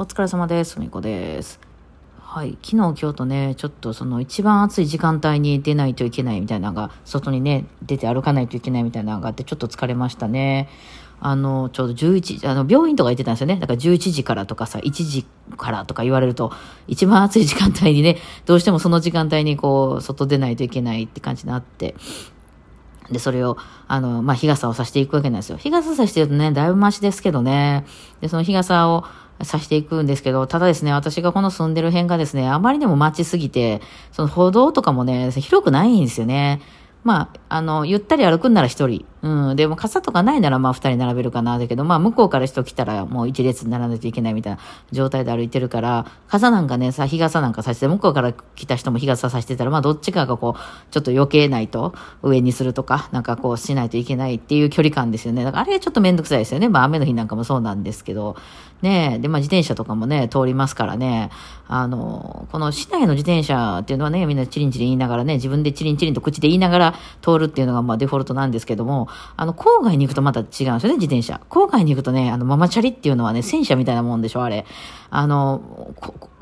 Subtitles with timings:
[0.00, 0.78] お疲れ様です。
[0.78, 1.58] みこです。
[2.20, 2.56] はい。
[2.62, 10.68] 昨日、今日とね、ちょっとその一番暑い時間帯に出ないといけないみたいなのが、外にね、出て歩かないといけないみたいなのがあって、ちょっと疲れましたね。
[11.18, 13.56] あの、ちょうど11時、あの、病院とか行ってたんですよね。
[13.56, 15.26] だから11時からとかさ、1時
[15.56, 16.52] からとか言われると、
[16.86, 21.96] 一番暑い時間帯にね、どうしてもその時間帯にこう、外出ないといけないって感じになって、
[23.10, 23.56] で、それを、
[23.88, 25.56] あの、まあ、日傘をさしていくわけなんですよ。
[25.56, 27.84] 日傘さしてるとね、だいぶマシですけどね。
[28.20, 29.04] で、その日傘を
[29.42, 33.80] さしていくんですけど、ただですね、私がこの住んでる辺がですね、あまりにも街すぎて、
[34.12, 36.60] その歩道とかもね、広くないんですよね。
[37.04, 39.04] まあ、あの、ゆったり歩くんなら一人。
[39.22, 39.56] うん。
[39.56, 41.58] でも傘とかないならまあ二人並べるかな。
[41.58, 44.60] だけど、まあ向こうから人来たらもう一列にならないといけないみたいな
[44.92, 55.44] 状態で歩いてるから、傘なんかね、さ、日傘なんかさして、向こうから来た人も日傘さしてたら、まあどっちかがこう、ちょっと余計ないと上にするとか、なんかこうしないといけないっていう距離感ですよね。
[55.44, 56.68] だからあれはちょっとめんどくさいですよね。
[56.68, 58.36] まあ雨の日なんかもそうなんですけど。
[58.82, 59.18] ね。
[59.20, 61.30] で、まあ自転車とかもね、通りますからね。
[61.66, 71.40] あの、この市内の自転車っていうのはね、みんなチリンチリン言いながらね、自分でチリンチリンと口で言いながら通るっていうのがまあデフォルトなんですけども、あの、郊外に行くとまた違うんですよね、自転車。
[71.50, 74.66] 郊外に行くとね、あの、ママチャリっていうのはね、戦車みたいなもんでしょ、あれ。
[75.10, 75.94] あの、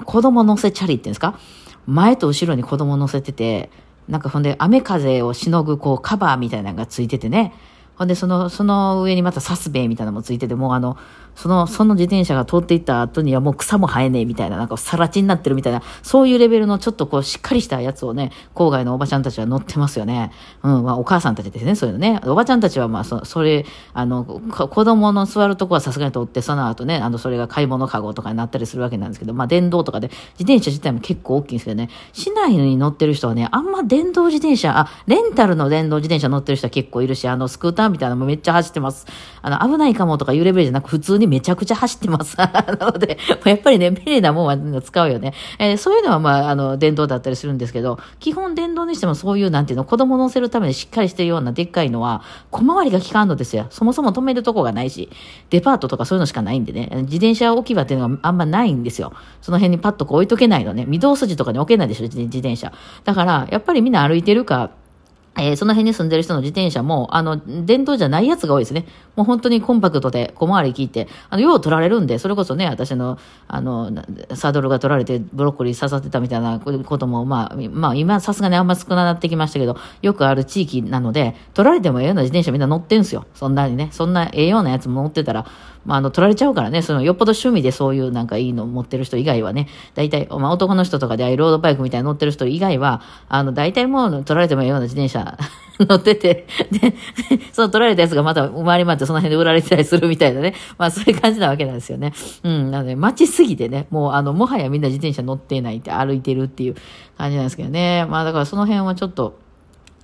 [0.05, 1.39] 子供乗せチャリっていうんですか？
[1.87, 3.71] 前と後ろに子供乗せてて、
[4.09, 7.55] なんかほんで雨風をしのぐこうカバーみたいなのがついててね。
[7.97, 10.97] ほんで、その、その上にまたサスベイみたいなのもついてて、もうあの、
[11.37, 20.33] その、その自転車が通っていった後にはもう草も生えねえみたいな、なんかさら地になってるみたいな、そういうレベルのちょっとこうしっかりしたやつをね、郊外のおばちゃんたちは乗ってますよね。
[20.63, 22.21] うん、まあお母さんたちですね、そういうのね。
[22.25, 39.07] おばちゃんたちはまあそ、それ、あの、子供の座るとこはさすがに通って、その後ね、あの、それが買い物カゴとかになったりするわけなんですけど、まあ電動とかで、自転車自体も結構大きいんですけどね、市内に乗ってる人はね、あんま電動自転車、あ、レンタルの電動自転車乗ってる人は結構いるし、あの、スクーターみたいなのもめっちゃ走ってます。
[39.43, 42.37] あの、危ないかもとかいうレベルじゃなく、普通にめちゃくちゃ走ってます。
[42.39, 45.33] なので、やっぱりね、便利なもんは使うよね。
[45.59, 53.67] えーそういうのはまあ、あの、電動だったりするんですけど、基本電動にしてもそういう、なんていうの、子供乗せるためにしっかりしてるようなでっかいのは、小回りが効かんのですよ。
[53.71, 55.09] そもそも止めるとこがないし、
[55.51, 59.13] デパートとかそういうのしかないんでね、自転車置き場っていうのがあんまないんですよ。
[59.41, 60.87] その辺にパッとこう置いとけないのね。
[60.91, 62.73] 御堂筋とかに置けないでしょ、自自転車。
[63.05, 64.71] だから、やっぱりみんな歩いてるか、
[65.39, 68.87] えーその辺に住んでる人の自転車も、あの、電動じゃないやつが多いですね。
[69.17, 73.91] もう本当にコンパクトで小回り効いて、あの、よう取られるんで、それこそね、私の、あの、
[74.35, 83.27] サドルが取られてブロッコリー刺さってたみたいなことも、まあ、まあ、今さすがにあんま少なくなってきましたけど、よくある地域なので、取られてもええような自転車みんな乗ってんすよ。
[83.35, 85.47] そんなにね、そんなええようなやつも乗ってたら、
[85.87, 95.39] まあ、あの、取られちゃうからね、その、よっぽど趣味でそういうなんかいいの持ってる人以外はね、大体、まあ、男の人とかでああいうロードバイクみたいに乗ってる人以外は、あの、大体もう取られてもええような自転車
[95.81, 96.95] 乗ってて、で、
[97.53, 100.55] その取られたやつがまた回り回ってその辺で売られてたりするみたいなね。
[100.79, 102.13] まあそういう感じなわけなんですよね。
[102.43, 102.71] うん。
[102.71, 106.77] なので、街すぎてね、もうあの、もはやみんな自転車乗ってないって歩いてるっていう
[107.19, 108.07] 感じなんですけどね。
[108.09, 109.39] まあだからその辺はちょっと、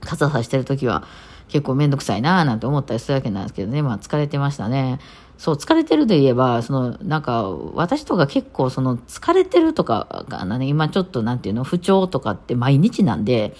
[0.01, 1.05] 傘さしてるときは
[1.49, 3.83] 結構めんどくさいなーなんて思ったりするわけなんですけどね。
[3.83, 4.99] まあ疲れてましたね。
[5.39, 13.55] そう、疲れてるで言えば、その、なんか、私とか結構、その、疲れてるとかがね、今ちょっと、なんていうの、不調とかって毎日なんで、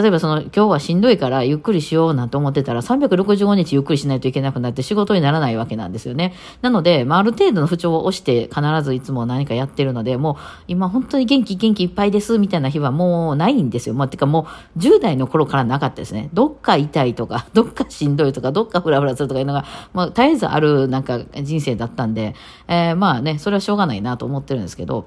[0.00, 6.34] 例えばその、今日はしんどいからゆっくりしようなんて思ってたら、365日ゆっくりしないといけなくなって仕事にならないわけなんですよね。
[6.62, 10.36] なので、まあ、ある程度の不調を押して必ずいつも何かやってるので、もう、
[10.68, 13.94] 今本当に元気元気いっぱいですみたいな日はもうないんですよ。
[13.96, 16.30] まあ、てかもう、10代の頃からなかったですね。
[16.32, 22.34] どっか痛いとか、 どっかしんどいとか、どっかフラフラするとかいうのが、まあ、絶えずあるなんか人生だったんで、
[22.68, 25.06] えーまあね、それはしょうがないなと思ってるんですけど、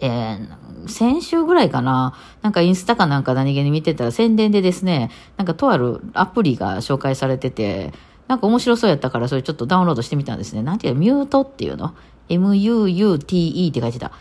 [0.00, 7.92] えー、先週ぐらいかな、なんかインスタかなんか何気に見てたら宣伝でですね、なんかとあるアプリが紹介されてて、
[8.28, 10.62] なんか面白そうやったからそれちょっとダウンロードしてみたんですね。
[10.62, 11.00] なんていうの？
[11.00, 11.94] ミュートっていうの
[12.28, 14.12] ?M-U-U-T-E って書いてた。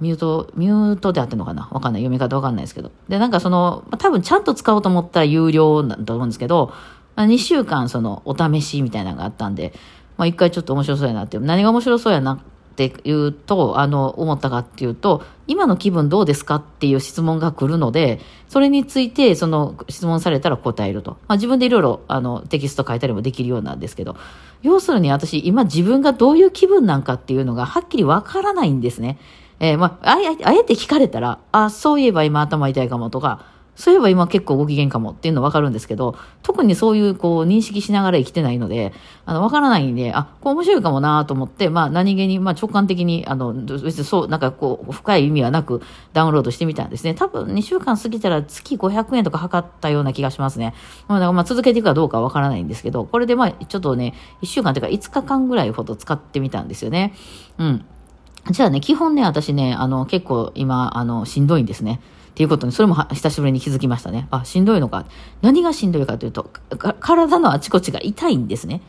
[0.00, 1.68] ミュート、ミュートであってんのかな？
[1.70, 2.02] わかんない。
[2.02, 2.90] 読み方わかんないですけど。
[3.08, 6.72] で、なんかその、ま多分ちゃんと使おうと思ったら有料だと思うんですけど、
[7.14, 9.72] ま、2週間そのお試しみたいなのがあったんで、
[10.16, 11.38] まあ一回ちょっと面白そうやなって。
[11.38, 12.40] 何が面白そうやな
[12.76, 21.12] っていうと、あの、思ったかっていうと、今の気分どうですかっていう質問が来るので、それについて、その質問されたら答えると。
[21.26, 24.16] まあ自分でいろいろ、あの、テキスト書いたりもできるようなんですけど、
[24.60, 29.18] 要するに私、今自分がどういう気分なんかっていうのがはっきりわからないんですね。
[29.58, 38.92] えーまあ、えあえて聞かれたら、あ、そういえば今頭痛いかもとか、そういえば今結構ご機嫌かもっていうのわかるんですけど、特にそういうこう認識しながら生きてないので、
[39.26, 45.82] あの、わからないんで、あ、こう面白いかもなと思って、まあ何気に、まあ直感的に、あの、別にそう、なんかこう、深い意味はなく
[46.14, 47.14] ダウンロードしてみたんですね。
[47.14, 50.74] 多分2週間過ぎたら月500円とか測ったような気がしますね。
[51.06, 57.14] まあ、かまあ続けていくかどうかわからないんですけど、これでまあちょっとね、1週間というか5日間ぐらいほど使ってみたんですよね。
[57.58, 57.84] うん。
[58.50, 62.00] じゃあね、基本ね、私ね、あの、結構今、あの、しんどいんですね。
[62.36, 64.28] っていうことに、それも久しぶりに気づきましたね。
[64.30, 65.06] あ、しんどいのか。
[65.40, 66.50] 何がしんどいかというと、
[67.00, 68.82] 体のあちこちが痛いんですね。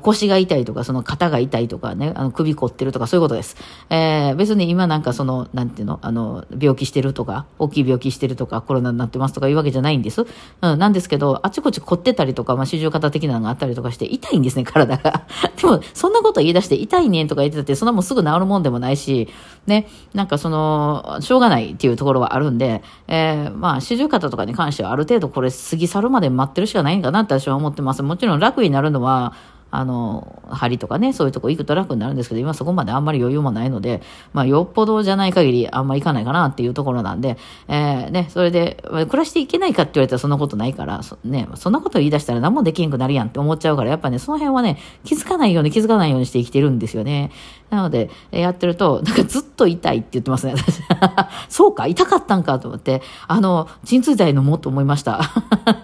[0.00, 3.56] 腰が痛いとか、その肩が痛いとかね、あの首凝ってるとかそういうことです。
[3.90, 10.26] えー、別に今なんかその、なんていうの、あの、病気してるとか、大きい病気してるとか、コロナになってますとかいうわけじゃないんです。
[10.62, 15.24] うん、なんですけど、あちこち凝ってたりとか、まあ、四十肩的なのがあったりとかして痛いんですね、体が。
[15.60, 19.28] でも、そんなこと言い出して痛いねんとか言ってたって、そんなもんすぐ治るもんでもないし、
[19.66, 28.02] ね、なんかその、しょうがないっていうところはあるんで、えー、まあ、四十肩とかに関してはある程度これ過ぎ去るまで待ってるしかないんかなって私は思ってます。
[28.02, 29.34] もちろん楽になるのは、
[29.72, 34.02] あの、針とかね、そういうとこ行くと楽になるんですけど、今そこまであんまり余裕もないので、
[34.34, 37.38] まあ、よっぽどじゃない限りあんま行かないかなっていうところなんで、
[37.68, 47.30] えー、ね、それで、暮らしていけないかって言われたらそんなことないから、ね、そんなこと言い出したら何もできんくなるやんって思っちゃうから、やっぱね、その辺はね、気づかないように気づかないようにして生きてるんですよね。
[47.70, 50.82] なので、やってると、なんかずっと痛いって言ってますね、私。
[51.48, 55.22] そうか、痛かったんかと思って、あの、鎮痛剤飲もうと思いました。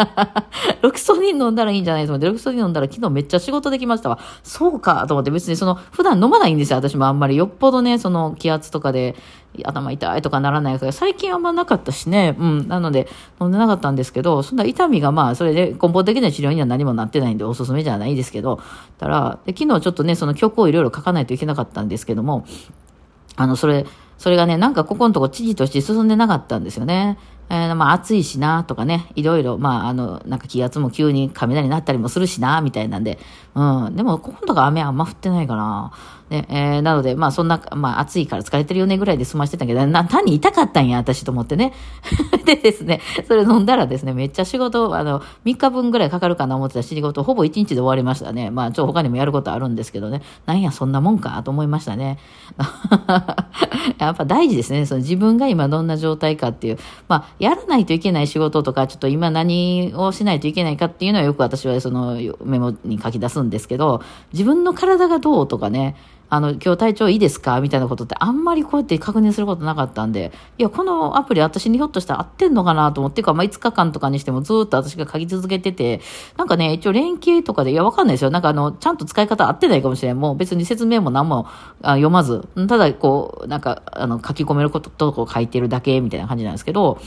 [0.82, 4.19] ロキソニン飲んだらいいんじゃないと思って、ロキソニン飲んだら昨日めっちゃ仕事できましたわ。
[4.43, 7.37] そうかと思って、別にその、普段飲まないんですよ、私もあんまり。
[7.37, 9.17] よっぽどね、その気圧とかで、
[9.65, 13.09] 頭痛いとかならないから、最近あんまなかったしね、うん、なので
[13.41, 18.61] 飲んでなかったんですけど、そんな痛みがまあ、それで根本的な治療には何もなってないんでおすすめじゃないですけど、
[18.99, 22.45] たら、で昨日ちょっとね、その曲をいろいろ書かないといけなかったんですけども、
[23.37, 23.87] あの、それ、
[24.19, 27.19] それがね、なんかここのとこ知事として進んでなかったんですよね。
[27.50, 33.19] えー、まあ暑いしなとかね、いろいろ、まああの、なんか気圧も急に雷になったりもするしな、みたいなんで、
[33.55, 33.97] うん。
[33.97, 35.93] でも、今度が雨あんま降ってないかな。
[36.31, 41.73] ね、えー、なので、まあそんな、まあ暑いから疲れてるよねぐらいで済ましてたけど、な、単に痛かったんや、私と思ってね。
[42.45, 48.50] でですね、それ飲んだらですね、めっちゃ仕事、あの、3日分ぐらいかかるかな思ってた仕事、ほぼ1日で終わりましたね。
[48.50, 50.23] まあ、ちょ、他にもやることあるんですけどね。
[50.45, 52.19] なんや、そんなもんか、と思いましたね。
[53.99, 54.85] やっぱ大事ですね。
[54.85, 56.79] その自分が今どんな状態かっていう。
[57.09, 64.02] まあ、やらないといけない仕事とか、ちょっと今何をしないといけないかっていうのはよく私はそのメモに書き出すんですけど、
[64.32, 65.96] 自分の体がどうとかね、
[66.31, 67.61] あの、今日体調いいですか？
[67.61, 76.01] みたいなことってあんまりこうやって確認することなかったんで、いや、このアプリ私にひょっとしたら合ってんのかなと思ってか、まあ、5日間とかにしてもずっと私が書き続けてて、
[76.37, 78.31] なんかね、一応連携とかで、いや、わかんないですよ。
[78.31, 80.21] なんかあの、ちゃんと使い方合ってないかもしれん。
[80.21, 81.47] もう別に説明も何も
[81.83, 87.01] 読まず、ただこう、なんか、あの、書き込めることとこ書いてるだけみたいな感じなんですけど、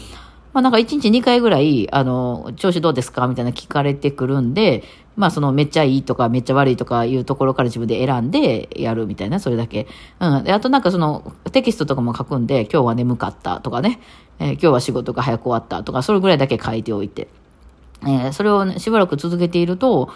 [0.54, 3.28] まあなんか1日2回ぐらい、あの、調子どうですか？
[3.28, 4.84] みたいな聞かれてくるんで、
[5.16, 9.88] まあそのめっちゃいいとかめっちゃ悪いとかいうところから自分で選んでやるみたいな、それだけ。
[10.20, 10.44] うん。
[10.44, 14.00] で、あとなんかそのテキストとかも書くんで、今日は眠かったとかね、
[14.40, 17.28] えー、今日は仕事が早く終わったとか、それぐらいだけ書いておいて。
[18.04, 20.10] えー、それを、ね、しばらく続けていると、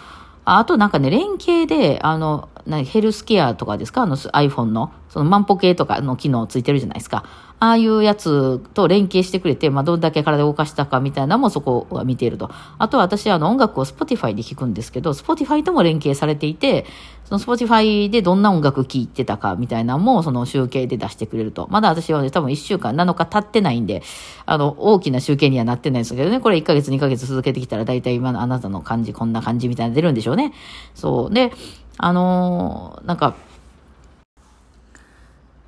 [0.44, 2.48] あとなんかね、連携で、あの、
[2.84, 4.02] ヘルスケアとかですか？
[4.02, 7.24] あの iPhone の、その万歩計とかの機能ついてるじゃないですか。
[7.58, 12.50] ああいうやつと連携してくれて、まあ、どんだけ体を動かしたかみたいなのもそこは見ていると。
[12.76, 16.84] あとは私、あの、音楽を Spotify で聴くんですけど、Spotify とも連携されていて、
[17.24, 21.66] その Spotify でどんな音楽聴いてたかみたいなのも、その集計で出してくれると。
[21.70, 24.02] まだ私はね、多分1週間7日経ってないんで、
[24.44, 30.52] あの、大きな集計にはなってないんですけどね、これ1ヶ月2ヶ月続けてきたら、大体今のあなたの感じ、こんな感じみたいな出るんでしょうね。
[30.94, 31.34] そう。
[31.34, 31.54] で、
[31.96, 33.34] あのー、なんか、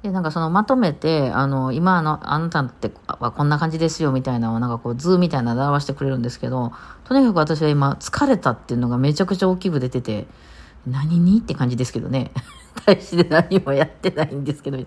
[0.09, 6.73] で、なんかそのまとめて、あの、今の、あなたってはこんな感じですよみたいなのをなんかこう図みたいなので表してくれるんですけど、
[7.05, 10.27] とにかく私は今疲れたっていうのがめちゃくちゃ大きく出てて、
[10.87, 12.31] 何にって感じですけどね。
[12.87, 14.79] 大して何もやってないんですけど、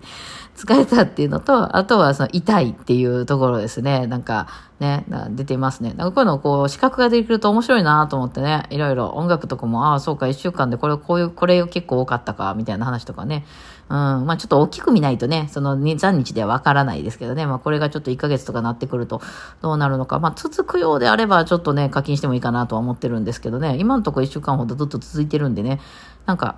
[0.56, 4.06] 疲れたっていうのと、あとはその痛いっていうところですね。
[4.06, 4.48] なんか
[4.80, 5.94] ね、出てますね。
[5.96, 13.44] なんかこういうのこう、視覚ができると面白いなと思ってね、いろいろ音楽とかも、ああ、そうか、一週間でこれ、こういう、これ結構多かったか、みたいな話とかね。
[13.88, 19.20] うん、まあちょっと大きく見ないとね、その2、3日ではわからないですけどね、まあこれがちょっと1ヶ月とかなってくると
[19.60, 25.78] どうなるのか、まあ続くようであればちょっとね、課金してもいいかなとは思ってるんですけどね、今のところ1週間ほどずっと続いてるんでね、
[26.24, 26.56] なんか、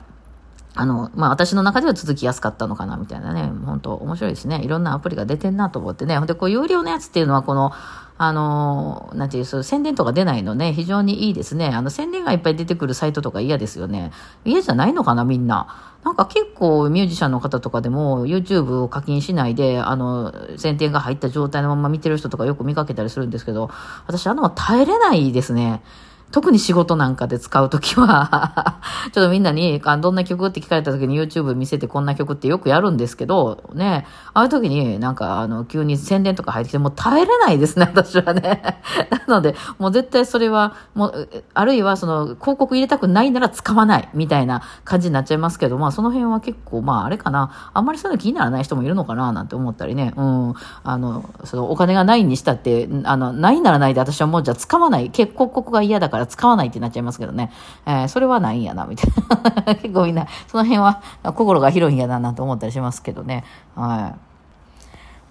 [0.77, 3.51] あの、まあ、私の中では続きやすかったのかな、みたいなね。
[3.65, 4.61] 本当面白いですね。
[4.65, 6.19] いろんなアプリが出てんなと思ってね。
[6.19, 7.73] ほんで、こう、有料のやつっていうのは、この、
[8.19, 11.69] あの、なんていう、そう、宣伝とか出ないのね、非常にいいですね。
[11.69, 14.11] あの、宣伝がいっぱい出てくるサイトとか嫌ですよね。
[14.45, 15.69] 嫌じゃないのかな、みんな。
[16.05, 23.71] なんか結構ミュージシャンの方とかでも YouTube を課金しないで、あの、宣伝が入った状態のまま見てる人とかよく見かけたりするんですけど、
[24.07, 25.83] 私あの、耐えれないですね。
[26.35, 28.81] 特に仕事なんかで使うときは
[29.15, 38.81] ちょっとみんなに、あどんな曲って聞かれたときに YouTube 見せてこんな曲ってよくやるんですけど、ね、ああいうときになんか、あの、急に宣伝とか入ってきて、もう耐えれないですね、 私はね。
[39.29, 57.51] なので、もう絶対それは、もう、あるいはその、広告入れたくないなら使わない、みたいな感じになっちゃいますけど、まあその辺は結構、まああれかな、あんまりそういうの気にならない人もいるのかな、なんて思ったりね、うん、あの、そのお金がないにしたって、あの、ないならないで私はもうじゃあ使わない、結構ここが嫌だから使わないってなっちゃいますけどね、
[57.87, 59.11] えー、それはないんやな、みたい
[59.67, 59.75] な。
[59.77, 64.24] 結構みんな、その辺は心が広いんやな、なんて思ったりしますけどね、はい。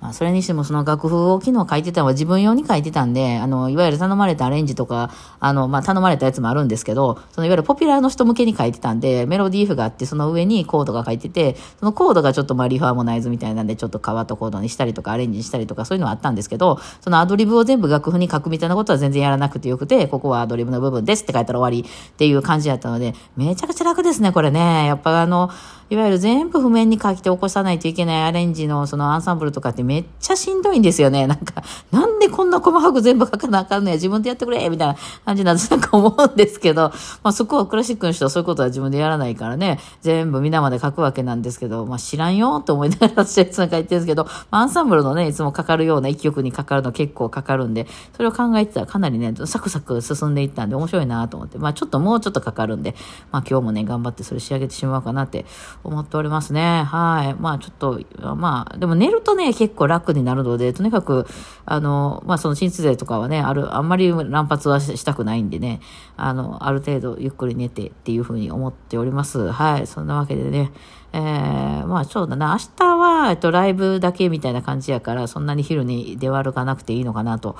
[0.03, 24.85] まあ、それにしてもその楽譜を昨日書いてたのは自分用に書いてたんで、あの、いわゆる頼まれたアレンジとか、あの、まあ、頼まれたやつもあるんですけど、そのいわゆるポピュラーの人向けに書いてたんで、メロディーフがあって、その上にコードが書いてて、そのコードがちょっとまあリファーモナイズみたいなんで、ちょっとカワとコードにしたりとかアレンジしたりとかそういうのはあったんですけど、そのアドリブを全部楽譜に書くみたいなことは全然やらなくてよくて、ここはアドリブの部分ですって書いたら終わりっていう感じだったので、めちゃくちゃ楽ですね、これね。
[24.85, 25.49] やっぱあの、
[25.93, 31.27] いわゆる全部譜面に書きて起こさないといけないアレンジのそのアンサンブルとかってめっちゃしんどいんですよね。
[31.27, 47.85] なんか、なんでこんな細かく全部書かなあかんのや、自分でやってくれみたいな感じなんですなんか思うんですけど、まあそこはクラシックの人はそういうことは自分でやらないからね、全部皆まで書くわけなんですけど、まあ知らんよと思いながら私はいつも書いてるんですけど、まあ、アンサンブルのね、いつもかかるような一曲にかかるの結構かかるんで、
[48.17, 52.95] それを考えてたらかなりね、サクサク進んでいったんで面白いなと思って、まあちょっともうちょっとかかるんで、
[53.31, 55.45] まあ今日もね、頑張ってそれ仕上げてしまおうかなって
[55.83, 56.83] 思っておりますね。
[56.83, 57.41] はい。
[57.41, 57.99] まあちょっと、
[58.35, 61.25] まあ、でも寝るとね、結構楽になるので、とにかく、
[61.65, 65.81] あの、まあその鎮痛剤とかはね、ある、あんまり乱発はしたくないんでね、
[66.15, 69.51] あの、ある程度ゆっくり寝てっていうふうに思っております。
[69.51, 69.87] はい。
[69.87, 70.71] そんなわけでね、
[71.11, 77.55] えー、まあそうだな、明日は、えっと、ライブだけみたいな感じやから、そんなに昼に出歩かなくていいのかなと。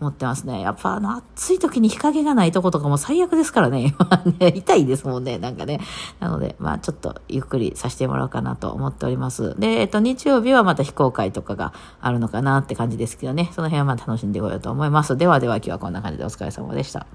[0.00, 0.60] 思ってますね。
[0.60, 3.94] やっぱあの暑い時に日陰がないとことかも最悪ですからね。
[3.98, 5.38] 今ね、痛いですもんね。
[5.38, 5.80] なんかね。
[6.20, 9.58] なので、まあちょっとゆっくりさせてもらおうかなと思っております。
[9.58, 13.50] で、えっと日曜日はまた非公開とかがあるのかなって感じですけどね。
[13.52, 15.16] その辺はまあ楽しんでこようと思います。
[15.16, 17.06] ではでは今日はこんな感じでお疲れ様でした。